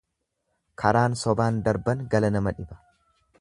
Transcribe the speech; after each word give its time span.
Karaan 0.83 1.17
sobaan 1.25 1.59
darban 1.69 2.01
gala 2.15 2.33
nama 2.39 2.55
dhiba. 2.61 2.81